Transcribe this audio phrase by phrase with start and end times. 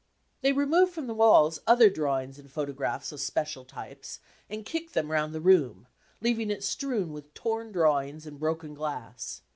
[0.41, 4.95] "They removed from the walls other drawings and photo graphs of special types and kicked
[4.95, 5.85] them round the room,
[6.21, 9.41] leaving it strewn with torn drawings and broken glass.